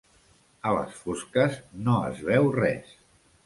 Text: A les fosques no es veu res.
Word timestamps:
A 0.69 0.71
les 0.77 0.95
fosques 1.03 1.59
no 1.89 2.01
es 2.11 2.27
veu 2.33 2.51
res. 2.61 3.01